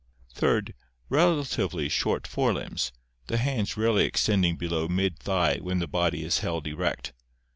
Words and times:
Third, 0.33 0.73
relatively 1.09 1.87
short 1.87 2.25
fore 2.25 2.53
limbs, 2.55 2.91
the 3.27 3.37
hands 3.37 3.77
rarely 3.77 4.07
ex 4.07 4.25
tending 4.25 4.57
below 4.57 4.87
mid 4.87 5.19
thigh 5.19 5.57
when 5.59 5.77
the 5.77 5.85
body 5.85 6.23
is 6.23 6.39
held 6.39 6.65
erect. 6.65 7.13